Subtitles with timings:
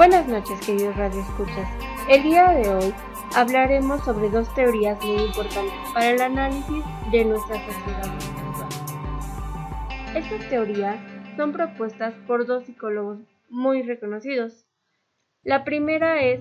[0.00, 1.68] Buenas noches, queridos radioescuchas.
[2.08, 2.94] El día de hoy
[3.36, 6.82] hablaremos sobre dos teorías muy importantes para el análisis
[7.12, 8.18] de nuestra sociedad
[10.14, 10.96] Estas teorías
[11.36, 13.18] son propuestas por dos psicólogos
[13.50, 14.64] muy reconocidos.
[15.42, 16.40] La primera es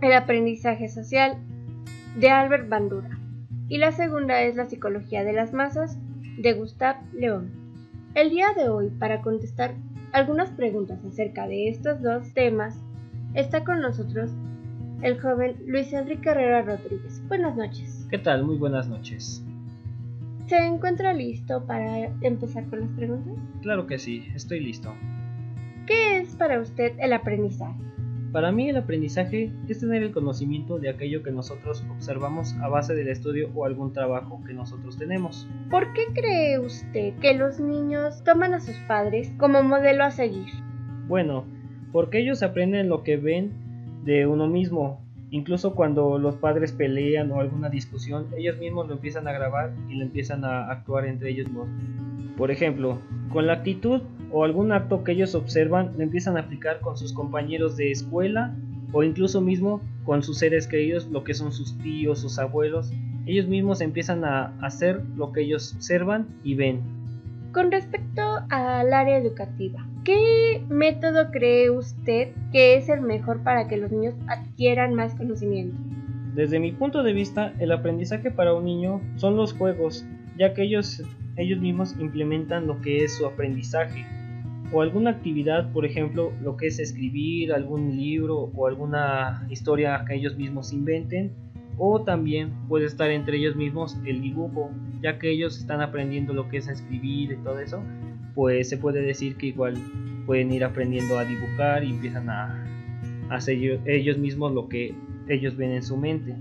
[0.00, 1.38] el aprendizaje social
[2.16, 3.16] de Albert Bandura
[3.68, 5.96] y la segunda es la psicología de las masas
[6.36, 7.52] de Gustave León.
[8.16, 9.76] El día de hoy, para contestar
[10.12, 12.80] algunas preguntas acerca de estos dos temas,
[13.34, 14.30] está con nosotros
[15.02, 17.22] el joven Luis Enrique Herrera Rodríguez.
[17.28, 18.06] Buenas noches.
[18.10, 18.44] ¿Qué tal?
[18.44, 19.44] Muy buenas noches.
[20.46, 23.34] ¿Se encuentra listo para empezar con las preguntas?
[23.62, 24.94] Claro que sí, estoy listo.
[25.86, 27.80] ¿Qué es para usted el aprendizaje?
[28.32, 32.94] Para mí el aprendizaje es tener el conocimiento de aquello que nosotros observamos a base
[32.94, 35.48] del estudio o algún trabajo que nosotros tenemos.
[35.70, 40.50] ¿Por qué cree usted que los niños toman a sus padres como modelo a seguir?
[41.06, 41.46] Bueno,
[41.90, 43.52] porque ellos aprenden lo que ven
[44.04, 45.00] de uno mismo.
[45.30, 49.94] Incluso cuando los padres pelean o alguna discusión, ellos mismos lo empiezan a grabar y
[49.94, 51.68] lo empiezan a actuar entre ellos mismos.
[52.36, 52.98] Por ejemplo,
[53.32, 57.12] con la actitud o algún acto que ellos observan lo empiezan a aplicar con sus
[57.12, 58.54] compañeros de escuela
[58.92, 62.90] o incluso mismo con sus seres queridos, lo que son sus tíos, sus abuelos.
[63.26, 66.97] Ellos mismos empiezan a hacer lo que ellos observan y ven.
[67.52, 73.78] Con respecto al área educativa, ¿qué método cree usted que es el mejor para que
[73.78, 75.76] los niños adquieran más conocimiento?
[76.34, 80.04] Desde mi punto de vista, el aprendizaje para un niño son los juegos,
[80.36, 81.02] ya que ellos,
[81.36, 84.04] ellos mismos implementan lo que es su aprendizaje
[84.72, 90.16] o alguna actividad, por ejemplo, lo que es escribir algún libro o alguna historia que
[90.16, 91.32] ellos mismos inventen,
[91.78, 96.48] o también puede estar entre ellos mismos el dibujo, ya que ellos están aprendiendo lo
[96.48, 97.82] que es escribir y todo eso,
[98.34, 99.74] pues se puede decir que igual
[100.26, 102.64] pueden ir aprendiendo a dibujar y empiezan a
[103.30, 104.94] hacer ellos mismos lo que
[105.28, 106.34] ellos ven en su mente.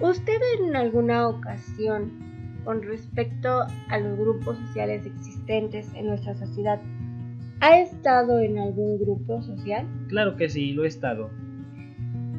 [0.00, 2.10] ¿Usted en alguna ocasión,
[2.64, 6.80] con respecto a los grupos sociales existentes en nuestra sociedad,
[7.60, 9.86] ¿Ha estado en algún grupo social?
[10.08, 11.30] Claro que sí, lo he estado.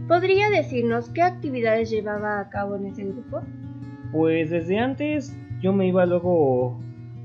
[0.07, 3.41] ¿Podría decirnos qué actividades llevaba a cabo en ese grupo?
[4.11, 6.79] Pues desde antes yo me iba luego,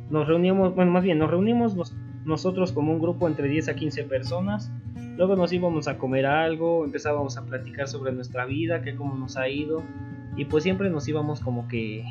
[0.09, 1.77] nos reuníamos, bueno, más bien nos reunimos
[2.25, 4.73] nosotros como un grupo entre 10 a 15 personas,
[5.19, 9.37] luego nos íbamos a comer algo, empezábamos a platicar sobre nuestra vida, qué cómo nos
[9.37, 9.83] ha ido,
[10.37, 12.03] y pues siempre nos íbamos como que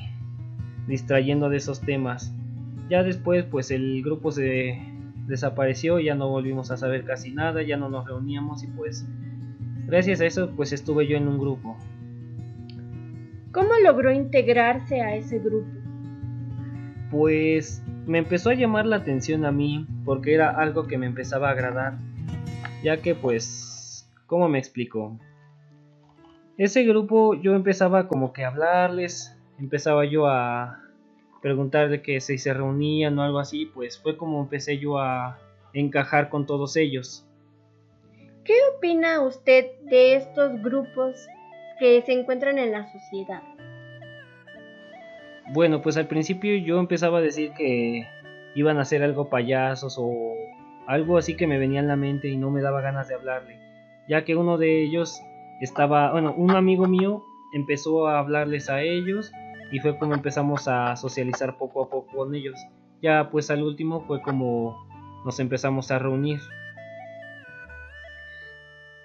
[0.88, 2.32] distrayendo de esos temas.
[2.92, 4.80] Ya después pues el grupo se
[5.26, 9.08] desapareció, ya no volvimos a saber casi nada, ya no nos reuníamos y pues
[9.90, 11.78] gracias a eso pues estuve yo en un grupo.
[13.52, 15.68] ¿Cómo logró integrarse a ese grupo?
[17.10, 21.50] Pues me empezó a llamar la atención a mí porque era algo que me empezaba
[21.50, 21.98] a agradar,
[22.84, 25.18] ya que pues, ¿cómo me explico?
[26.58, 30.80] Ese grupo yo empezaba como que a hablarles, empezaba yo a
[31.42, 35.40] preguntar de que si se reunían o algo así, pues fue como empecé yo a
[35.74, 37.26] encajar con todos ellos.
[38.50, 41.28] ¿Qué opina usted de estos grupos
[41.78, 43.44] que se encuentran en la sociedad?
[45.54, 48.08] Bueno, pues al principio yo empezaba a decir que
[48.56, 50.34] iban a ser algo payasos o
[50.88, 53.60] algo así que me venía en la mente y no me daba ganas de hablarle,
[54.08, 55.22] ya que uno de ellos
[55.62, 57.24] estaba, bueno, un amigo mío
[57.54, 59.32] empezó a hablarles a ellos
[59.72, 62.60] y fue como empezamos a socializar poco a poco con ellos.
[63.00, 64.76] Ya pues al último fue como
[65.24, 66.40] nos empezamos a reunir.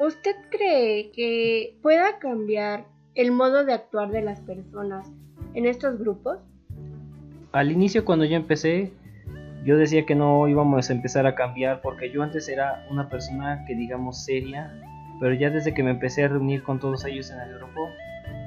[0.04, 2.84] ¿Usted cree que pueda cambiar
[3.14, 5.10] el modo de actuar de las personas
[5.54, 6.40] en estos grupos?
[7.52, 8.92] Al inicio cuando yo empecé,
[9.64, 13.64] yo decía que no íbamos a empezar a cambiar porque yo antes era una persona
[13.66, 14.78] que digamos seria,
[15.20, 17.88] pero ya desde que me empecé a reunir con todos ellos en el grupo,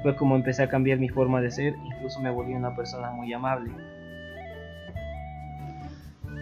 [0.04, 3.32] fue como empecé a cambiar mi forma de ser, incluso me volví una persona muy
[3.32, 3.72] amable.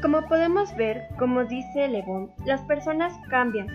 [0.02, 3.66] Como podemos ver, como dice Lebón, las personas cambian,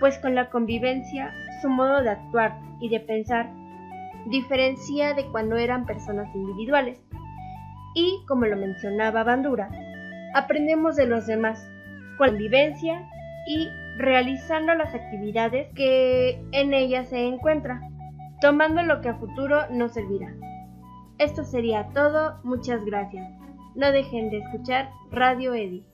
[0.00, 1.32] pues con la convivencia
[1.62, 3.50] su modo de actuar y de pensar
[4.26, 6.98] diferencia de cuando eran personas individuales.
[7.94, 9.70] Y, como lo mencionaba Bandura,
[10.34, 11.64] aprendemos de los demás,
[12.16, 13.08] con la convivencia
[13.46, 17.80] y realizando las actividades que en ellas se encuentran
[18.40, 20.32] tomando lo que a futuro nos servirá.
[21.18, 23.30] Esto sería todo, muchas gracias.
[23.74, 25.84] No dejen de escuchar Radio Edi.